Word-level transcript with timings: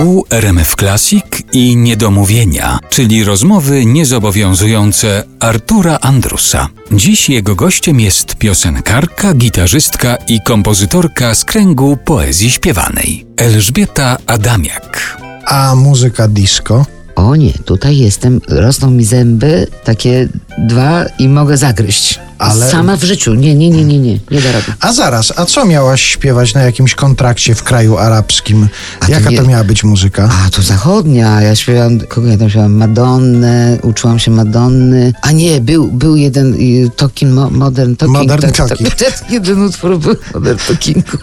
Tu 0.00 0.24
RMF 0.30 0.76
Classic 0.76 1.24
i 1.52 1.76
Niedomówienia, 1.76 2.78
czyli 2.90 3.24
rozmowy 3.24 3.86
niezobowiązujące 3.86 5.24
Artura 5.40 5.98
Andrusa. 6.00 6.68
Dziś 6.92 7.28
jego 7.28 7.54
gościem 7.54 8.00
jest 8.00 8.34
piosenkarka, 8.34 9.34
gitarzystka 9.34 10.16
i 10.16 10.40
kompozytorka 10.46 11.34
z 11.34 11.44
kręgu 11.44 11.98
poezji 12.04 12.50
śpiewanej 12.50 13.26
Elżbieta 13.36 14.16
Adamiak. 14.26 15.20
A 15.46 15.74
muzyka 15.74 16.28
disco? 16.28 16.86
O 17.16 17.36
nie, 17.36 17.52
tutaj 17.52 17.98
jestem, 17.98 18.40
rosną 18.48 18.90
mi 18.90 19.04
zęby, 19.04 19.66
takie 19.84 20.28
dwa 20.66 21.04
i 21.18 21.28
mogę 21.28 21.56
zagryźć. 21.56 22.18
Ale- 22.38 22.70
Sama 22.70 22.96
w 22.96 23.04
życiu. 23.04 23.34
Nie, 23.34 23.54
nie, 23.54 23.70
nie, 23.70 23.84
nie, 23.84 23.98
nie, 23.98 24.12
nie 24.30 24.40
da 24.40 24.52
rady. 24.52 24.64
A 24.80 24.92
zaraz, 24.92 25.32
a 25.36 25.44
co 25.46 25.64
miałaś 25.64 26.02
śpiewać 26.02 26.54
na 26.54 26.62
jakimś 26.62 26.94
kontrakcie 26.94 27.54
w 27.54 27.62
kraju 27.62 27.98
arabskim? 27.98 28.68
A 29.00 29.06
to 29.06 29.12
Jaka 29.12 29.30
nie- 29.30 29.36
to 29.36 29.44
miała 29.44 29.64
być 29.64 29.84
muzyka? 29.84 30.30
A, 30.46 30.50
to 30.50 30.62
zachodnia. 30.62 31.40
Ja 31.42 31.56
śpiewałam, 31.56 32.00
kogo 32.00 32.26
ja 32.28 32.36
tam 32.38 32.48
śpiewałam? 32.50 32.72
Madonnę, 32.74 33.78
uczyłam 33.82 34.18
się 34.18 34.30
Madonny. 34.30 35.12
A 35.22 35.32
nie, 35.32 35.60
był, 35.60 35.92
był 35.92 36.16
jeden 36.16 36.54
y, 36.54 36.90
Talking, 36.96 37.32
mo, 37.34 37.50
Modern 37.50 37.96
Talking. 37.96 38.18
Modern 38.18 38.52
Talking. 38.52 38.94
Tak, 38.94 39.24
jeden 39.30 39.62
utwór 39.62 39.98
był 39.98 40.14
Modern 40.34 40.58
Talkingu. 40.68 41.18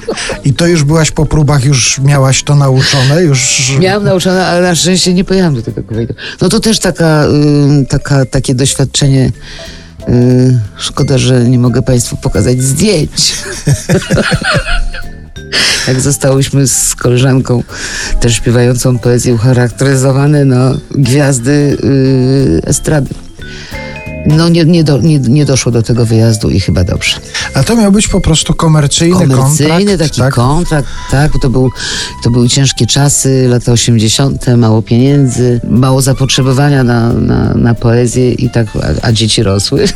I 0.45 0.53
to 0.53 0.67
już 0.67 0.83
byłaś 0.83 1.11
po 1.11 1.25
próbach, 1.25 1.65
już 1.65 1.99
miałaś 1.99 2.43
to 2.43 2.55
nauczone? 2.55 3.23
Już... 3.23 3.71
Miałam 3.79 4.03
nauczone, 4.03 4.47
ale 4.47 4.61
na 4.61 4.75
szczęście 4.75 5.13
nie 5.13 5.23
pojechałam 5.23 5.55
do 5.55 5.61
tego 5.61 5.83
Kuwejtu. 5.83 6.13
No 6.41 6.49
to 6.49 6.59
też 6.59 6.79
taka, 6.79 7.25
y, 7.81 7.85
taka, 7.85 8.25
takie 8.25 8.55
doświadczenie. 8.55 9.26
Y, 10.09 10.59
szkoda, 10.77 11.17
że 11.17 11.49
nie 11.49 11.59
mogę 11.59 11.81
Państwu 11.81 12.17
pokazać 12.17 12.61
zdjęć. 12.63 13.33
Jak 15.87 16.01
zostałyśmy 16.01 16.67
z 16.67 16.95
koleżanką, 16.95 17.63
też 18.19 18.35
śpiewającą 18.35 18.99
poezję, 18.99 19.33
ucharakteryzowane 19.33 20.45
no, 20.45 20.77
gwiazdy 20.91 21.77
y, 21.83 22.61
estrady. 22.65 23.26
No 24.27 24.49
nie, 24.49 24.65
nie, 24.65 24.83
do, 24.83 24.97
nie, 24.97 25.19
nie 25.19 25.45
doszło 25.45 25.71
do 25.71 25.83
tego 25.83 26.05
wyjazdu 26.05 26.49
i 26.49 26.59
chyba 26.59 26.83
dobrze. 26.83 27.15
A 27.53 27.63
to 27.63 27.75
miał 27.75 27.91
być 27.91 28.07
po 28.07 28.21
prostu 28.21 28.53
komercyjny, 28.53 29.27
Komercyjny 29.27 29.69
kontrakt? 29.85 29.99
taki 29.99 30.21
tak? 30.21 30.33
kontrakt, 30.33 30.87
tak, 31.11 31.31
to, 31.41 31.49
był, 31.49 31.71
to 32.23 32.29
były 32.29 32.49
ciężkie 32.49 32.85
czasy, 32.85 33.47
lata 33.49 33.71
80., 33.71 34.45
mało 34.57 34.81
pieniędzy, 34.81 35.61
mało 35.69 36.01
zapotrzebowania 36.01 36.83
na, 36.83 37.13
na, 37.13 37.53
na 37.53 37.75
poezję 37.75 38.31
i 38.31 38.49
tak, 38.49 38.67
a, 38.75 39.07
a 39.07 39.11
dzieci 39.11 39.43
rosły. 39.43 39.85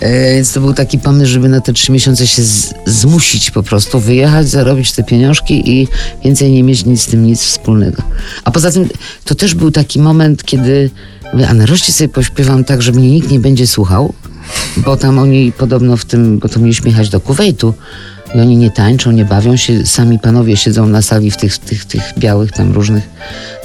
E, 0.00 0.34
Więc 0.34 0.52
to 0.52 0.60
był 0.60 0.74
taki 0.74 0.98
pomysł, 0.98 1.30
żeby 1.32 1.48
na 1.48 1.60
te 1.60 1.72
trzy 1.72 1.92
miesiące 1.92 2.26
się 2.26 2.42
z, 2.42 2.74
zmusić 2.86 3.50
po 3.50 3.62
prostu, 3.62 4.00
wyjechać, 4.00 4.48
zarobić 4.48 4.92
te 4.92 5.02
pieniążki 5.04 5.70
i 5.70 5.88
więcej 6.24 6.52
nie 6.52 6.62
mieć 6.62 6.84
nic 6.84 7.02
z 7.02 7.06
tym 7.06 7.26
nic 7.26 7.42
wspólnego. 7.42 8.02
A 8.44 8.50
poza 8.50 8.70
tym 8.70 8.88
to 9.24 9.34
też 9.34 9.54
był 9.54 9.70
taki 9.70 9.98
moment, 9.98 10.44
kiedy 10.44 10.90
mówię, 11.32 11.48
a 11.48 11.54
nareszcie 11.54 11.92
sobie 11.92 12.08
pośpiewam 12.08 12.64
tak, 12.64 12.82
że 12.82 12.92
mnie 12.92 13.10
nikt 13.10 13.30
nie 13.30 13.40
będzie 13.40 13.66
słuchał, 13.66 14.14
bo 14.76 14.96
tam 14.96 15.18
oni 15.18 15.52
podobno 15.52 15.96
w 15.96 16.04
tym, 16.04 16.38
bo 16.38 16.48
to 16.48 16.60
mieliśmy 16.60 16.90
jechać 16.90 17.08
do 17.08 17.20
Kuwejtu 17.20 17.74
i 18.34 18.40
oni 18.40 18.56
nie 18.56 18.70
tańczą, 18.70 19.10
nie 19.10 19.24
bawią 19.24 19.56
się, 19.56 19.86
sami 19.86 20.18
panowie 20.18 20.56
siedzą 20.56 20.86
na 20.86 21.02
sali 21.02 21.30
w 21.30 21.36
tych, 21.36 21.58
tych, 21.58 21.84
tych 21.84 22.02
białych 22.18 22.52
tam 22.52 22.72
różnych 22.72 23.08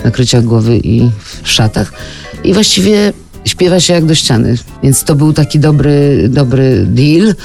nakryciach 0.05 0.44
głowy 0.44 0.77
i 0.77 1.09
w 1.44 1.52
szatach 1.52 1.94
i 2.44 2.53
właściwie 2.53 3.14
śpiewa 3.46 3.80
się 3.80 3.94
jak 3.94 4.06
do 4.06 4.16
ściany. 4.16 4.56
Więc 4.84 5.04
to 5.04 5.16
był 5.16 5.34
taki 5.34 5.60
dobry, 5.60 6.28
dobry 6.30 6.86
deal, 6.86 7.36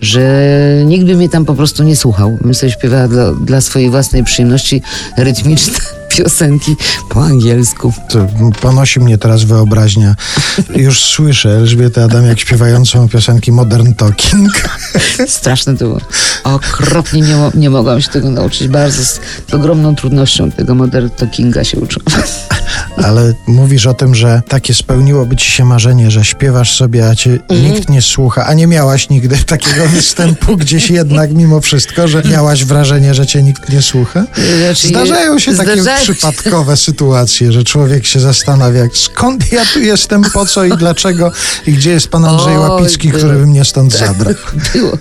że 0.00 0.52
nikt 0.84 1.06
by 1.06 1.14
mnie 1.16 1.28
tam 1.28 1.44
po 1.44 1.54
prostu 1.54 1.82
nie 1.82 1.96
słuchał. 1.96 2.38
Bym 2.40 2.54
sobie 2.54 2.72
śpiewała 2.72 3.08
dla, 3.08 3.32
dla 3.32 3.60
swojej 3.60 3.90
własnej 3.90 4.24
przyjemności 4.24 4.82
rytmiczne 5.16 5.74
piosenki 6.16 6.76
po 7.08 7.24
angielsku. 7.24 7.92
To 8.08 8.26
ponosi 8.60 9.00
mnie 9.00 9.18
teraz 9.18 9.44
wyobraźnia. 9.44 10.14
Już 10.76 11.04
słyszę 11.04 11.50
Elżbietę 11.50 12.04
Adamiak 12.04 12.40
śpiewającą 12.40 13.08
piosenki 13.08 13.52
Modern 13.52 13.94
Talking. 13.94 14.50
Straszne 15.26 15.76
to 15.76 15.84
było. 15.84 16.00
Okropnie 16.44 17.20
nie, 17.20 17.36
nie 17.54 17.70
mogłam 17.70 18.02
się 18.02 18.08
tego 18.08 18.30
nauczyć. 18.30 18.68
Bardzo 18.68 19.04
z, 19.04 19.20
z 19.50 19.54
ogromną 19.54 19.96
trudnością 19.96 20.50
tego 20.50 20.74
modern 20.74 21.08
talkinga 21.10 21.64
się 21.64 21.80
uczyłam. 21.80 22.22
Ale 23.04 23.32
mówisz 23.46 23.86
o 23.86 23.94
tym, 23.94 24.14
że 24.14 24.42
takie 24.48 24.74
spełniłoby 24.74 25.36
ci 25.36 25.50
się 25.50 25.64
marzenie, 25.64 26.10
że 26.10 26.24
śpiewasz 26.24 26.76
sobie, 26.76 27.08
a 27.08 27.14
cię 27.14 27.30
Mhm. 27.48 27.72
nikt 27.72 27.88
nie 27.88 28.02
słucha, 28.02 28.46
a 28.46 28.54
nie 28.54 28.66
miałaś 28.66 29.08
nigdy 29.10 29.36
takiego 29.46 29.88
występu 29.94 30.56
gdzieś 30.56 30.90
jednak 30.90 31.32
mimo 31.32 31.60
wszystko, 31.60 32.08
że 32.08 32.22
miałaś 32.30 32.64
wrażenie, 32.64 33.14
że 33.14 33.26
cię 33.26 33.42
nikt 33.42 33.68
nie 33.68 33.82
słucha? 33.82 34.24
Znaczy, 34.58 34.88
Zdarzają 34.88 35.38
się 35.38 35.54
takie 35.56 35.76
się. 35.76 35.90
przypadkowe 36.02 36.76
sytuacje, 36.76 37.52
że 37.52 37.64
człowiek 37.64 38.06
się 38.06 38.20
zastanawia, 38.20 38.84
skąd 38.94 39.52
ja 39.52 39.62
tu 39.72 39.80
jestem, 39.80 40.22
po 40.22 40.46
co 40.46 40.64
i 40.64 40.70
dlaczego 40.76 41.32
i 41.66 41.72
gdzie 41.72 41.90
jest 41.90 42.08
pan 42.08 42.24
Andrzej 42.24 42.58
Łapicki, 42.58 43.08
było. 43.08 43.18
który 43.18 43.38
by 43.38 43.46
mnie 43.46 43.64
stąd 43.64 43.92
zabrał. 43.92 44.34
Było, 44.74 44.92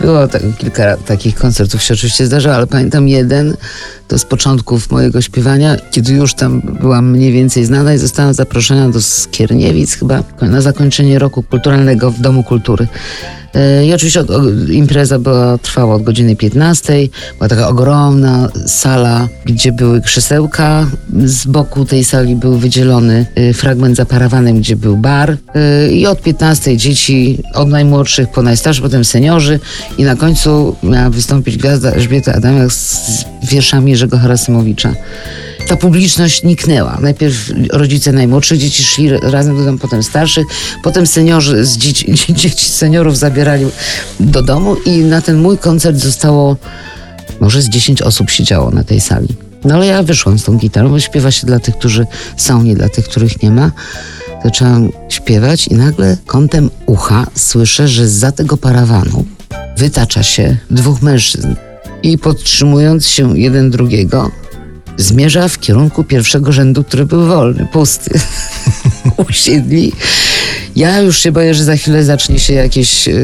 było 0.00 0.28
tak, 0.28 0.42
kilka 0.58 0.96
takich 0.96 1.34
koncertów 1.34 1.82
się 1.82 1.94
oczywiście 1.94 2.26
zdarzało, 2.26 2.56
ale 2.56 2.66
pamiętam 2.66 3.08
jeden, 3.08 3.56
to 4.08 4.18
z 4.18 4.24
początków 4.24 4.90
mojego 4.90 5.22
śpiewania, 5.22 5.76
kiedy 5.90 6.12
już 6.12 6.34
tam 6.34 6.60
byłam 6.80 7.10
mniej 7.10 7.32
więcej 7.32 7.43
znana 7.48 7.94
i 7.94 7.98
zostałam 7.98 8.34
zaproszona 8.34 8.90
do 8.90 9.02
Skierniewic 9.02 9.94
chyba 9.94 10.22
na 10.42 10.60
zakończenie 10.60 11.18
roku 11.18 11.42
kulturalnego 11.42 12.10
w 12.10 12.20
Domu 12.20 12.42
Kultury. 12.42 12.86
E, 13.54 13.86
I 13.86 13.94
oczywiście 13.94 14.24
impreza 14.72 15.18
była, 15.18 15.58
trwała 15.58 15.94
od 15.94 16.02
godziny 16.02 16.36
15. 16.36 16.92
Była 17.38 17.48
taka 17.48 17.68
ogromna 17.68 18.48
sala, 18.66 19.28
gdzie 19.44 19.72
były 19.72 20.00
krzesełka. 20.00 20.86
Z 21.24 21.46
boku 21.46 21.84
tej 21.84 22.04
sali 22.04 22.36
był 22.36 22.58
wydzielony 22.58 23.26
e, 23.34 23.52
fragment 23.52 23.96
za 23.96 24.04
parawanem, 24.04 24.58
gdzie 24.58 24.76
był 24.76 24.96
bar. 24.96 25.36
E, 25.54 25.92
I 25.92 26.06
od 26.06 26.22
15 26.22 26.76
dzieci, 26.76 27.42
od 27.54 27.68
najmłodszych 27.68 28.28
po 28.28 28.42
najstarszych, 28.42 28.84
potem 28.84 29.04
seniorzy. 29.04 29.60
I 29.98 30.04
na 30.04 30.16
końcu 30.16 30.76
miała 30.82 31.10
wystąpić 31.10 31.56
gwiazda 31.56 31.92
Elżbieta 31.92 32.32
Adamiak 32.34 32.72
z 32.72 33.24
wierszami 33.42 33.90
Jerzego 33.90 34.18
Harasymowicza 34.18 34.94
ta 35.66 35.76
publiczność 35.76 36.42
niknęła. 36.42 36.98
Najpierw 37.00 37.52
rodzice 37.72 38.12
najmłodszych 38.12 38.58
dzieci 38.58 38.84
szli 38.84 39.10
razem 39.10 39.56
do 39.56 39.64
domu, 39.64 39.78
potem 39.78 40.02
starszych, 40.02 40.46
potem 40.82 41.06
seniorzy 41.06 41.64
z 41.64 41.76
dzieci, 41.76 42.14
dzieci 42.42 42.68
seniorów 42.68 43.18
zabierali 43.18 43.66
do 44.20 44.42
domu 44.42 44.76
i 44.86 44.98
na 44.98 45.22
ten 45.22 45.36
mój 45.36 45.58
koncert 45.58 45.96
zostało 45.96 46.56
może 47.40 47.62
z 47.62 47.68
10 47.68 48.02
osób 48.02 48.30
siedziało 48.30 48.70
na 48.70 48.84
tej 48.84 49.00
sali. 49.00 49.28
No 49.64 49.74
ale 49.74 49.86
ja 49.86 50.02
wyszłam 50.02 50.38
z 50.38 50.44
tą 50.44 50.56
gitarą, 50.56 50.88
bo 50.88 51.00
śpiewa 51.00 51.30
się 51.30 51.46
dla 51.46 51.60
tych, 51.60 51.78
którzy 51.78 52.06
są, 52.36 52.62
nie 52.62 52.74
dla 52.74 52.88
tych, 52.88 53.04
których 53.04 53.42
nie 53.42 53.50
ma. 53.50 53.72
Zaczęłam 54.44 54.90
śpiewać 55.08 55.68
i 55.68 55.74
nagle 55.74 56.16
kątem 56.26 56.70
ucha 56.86 57.26
słyszę, 57.34 57.88
że 57.88 58.08
za 58.08 58.32
tego 58.32 58.56
parawanu 58.56 59.24
wytacza 59.76 60.22
się 60.22 60.56
dwóch 60.70 61.02
mężczyzn 61.02 61.54
i 62.02 62.18
podtrzymując 62.18 63.06
się 63.06 63.38
jeden 63.38 63.70
drugiego, 63.70 64.30
zmierza 64.96 65.48
w 65.48 65.60
kierunku 65.60 66.04
pierwszego 66.04 66.52
rzędu, 66.52 66.84
który 66.84 67.06
był 67.06 67.26
wolny, 67.26 67.66
pusty. 67.72 68.20
Usiedli. 69.30 69.92
Ja 70.76 71.00
już 71.00 71.18
się 71.18 71.32
boję, 71.32 71.54
że 71.54 71.64
za 71.64 71.76
chwilę 71.76 72.04
zacznie 72.04 72.38
się 72.38 72.54
jakieś 72.54 73.06
yy, 73.06 73.14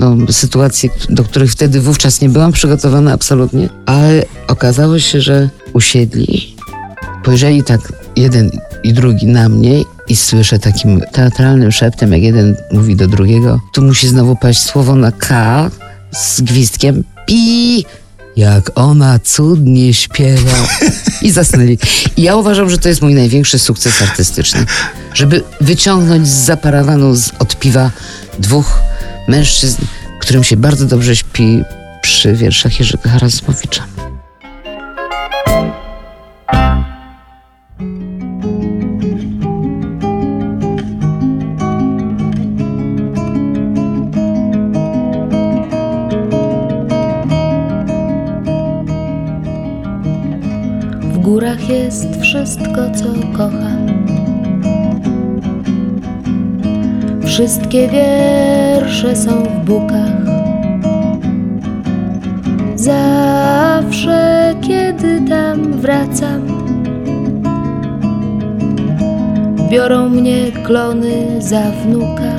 no, 0.00 0.16
sytuacje, 0.30 0.90
do 1.08 1.24
których 1.24 1.52
wtedy 1.52 1.80
wówczas 1.80 2.20
nie 2.20 2.28
byłam 2.28 2.52
przygotowana 2.52 3.12
absolutnie, 3.12 3.68
ale 3.86 4.24
okazało 4.48 4.98
się, 4.98 5.20
że 5.20 5.48
usiedli, 5.72 6.56
spojrzeli 7.22 7.64
tak 7.64 7.92
jeden 8.16 8.50
i 8.84 8.92
drugi 8.92 9.26
na 9.26 9.48
mnie 9.48 9.82
i 10.08 10.16
słyszę 10.16 10.58
takim 10.58 11.00
teatralnym 11.12 11.72
szeptem, 11.72 12.12
jak 12.12 12.22
jeden 12.22 12.56
mówi 12.72 12.96
do 12.96 13.08
drugiego, 13.08 13.60
tu 13.72 13.82
musi 13.82 14.08
znowu 14.08 14.36
paść 14.36 14.62
słowo 14.62 14.94
na 14.94 15.12
K 15.12 15.70
z 16.12 16.40
gwizdkiem 16.40 17.04
pi, 17.26 17.84
jak 18.36 18.70
ona 18.74 19.18
cudnie 19.18 19.94
śpiewa. 19.94 20.68
I 21.22 21.30
zasnęli. 21.30 21.78
I 22.16 22.22
ja 22.22 22.36
uważam, 22.36 22.70
że 22.70 22.78
to 22.78 22.88
jest 22.88 23.02
mój 23.02 23.14
największy 23.14 23.58
sukces 23.58 24.02
artystyczny. 24.02 24.66
Żeby 25.14 25.42
wyciągnąć 25.60 26.28
z 26.28 26.44
zaparawanu 26.44 27.14
z, 27.14 27.30
od 27.38 27.58
piwa 27.58 27.90
dwóch 28.38 28.80
mężczyzn, 29.28 29.82
którym 30.20 30.44
się 30.44 30.56
bardzo 30.56 30.86
dobrze 30.86 31.16
śpi 31.16 31.62
przy 32.02 32.32
wierszach 32.32 32.78
Jerzego 32.78 33.08
Harasmowicza. 33.08 33.95
Górach 51.36 51.68
jest 51.68 52.20
wszystko, 52.20 52.90
co 52.94 53.04
kocham. 53.36 53.86
Wszystkie 57.24 57.88
wiersze 57.88 59.16
są 59.16 59.30
w 59.30 59.64
bukach. 59.64 60.24
Zawsze, 62.76 64.54
kiedy 64.60 65.20
tam 65.28 65.72
wracam, 65.72 66.42
biorą 69.70 70.08
mnie 70.08 70.52
klony 70.64 71.42
za 71.42 71.62
wnuka. 71.62 72.32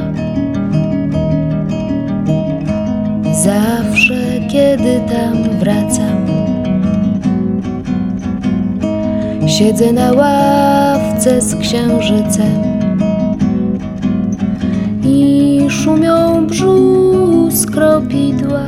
Zawsze, 3.31 4.39
kiedy 4.51 4.99
tam 5.13 5.43
wracam, 5.59 6.16
siedzę 9.47 9.93
na 9.93 10.11
ławce 10.13 11.41
z 11.41 11.55
księżycem 11.55 12.63
i 15.03 15.65
szumią 15.69 16.47
brzus 16.47 17.65
kropidła. 17.65 18.65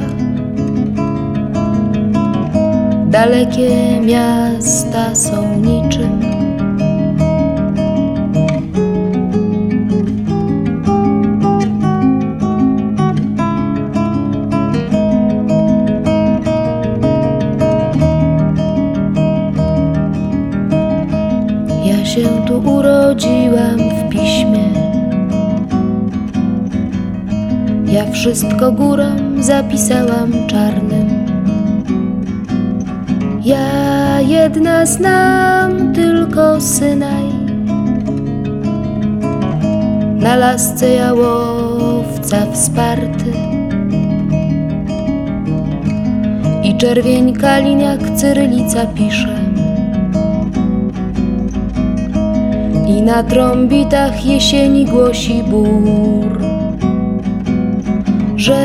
Dalekie 3.09 4.01
miasta 4.01 5.15
są 5.15 5.55
niczym. 5.55 6.38
Się 22.19 22.45
tu 22.47 22.59
urodziłam 22.71 23.77
w 23.77 24.09
piśmie. 24.09 24.73
Ja 27.91 28.11
wszystko 28.11 28.71
górą 28.71 29.05
zapisałam 29.39 30.47
czarnym. 30.47 31.25
Ja 33.43 34.21
jedna 34.21 34.85
znam 34.85 35.93
tylko 35.93 36.61
Synaj. 36.61 37.29
Na 40.15 40.35
lasce 40.35 40.89
jałowca 40.89 42.51
wsparty 42.53 43.33
i 46.63 46.77
czerwień 46.77 47.33
kalin 47.33 47.79
jak 47.79 47.99
cyrylica 48.15 48.85
pisze. 48.85 49.48
I 52.89 53.01
na 53.01 53.23
trąbitach 53.23 54.25
jesieni 54.25 54.85
głosi 54.85 55.43
bór, 55.43 56.39
że 58.35 58.55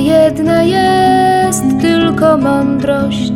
jedna 0.00 0.62
jest 0.62 1.64
tylko 1.80 2.38
mądrość, 2.38 3.32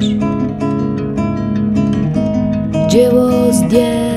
dzieło 2.89 3.53
zdjęte 3.53 4.16